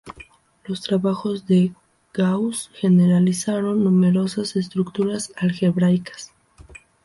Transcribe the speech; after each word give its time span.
Los 0.65 0.81
trabajos 0.81 1.45
de 1.45 1.73
Gauss 2.11 2.71
generalizaron 2.73 3.83
numerosas 3.83 4.55
estructuras 4.55 5.31
algebraicas. 5.37 6.33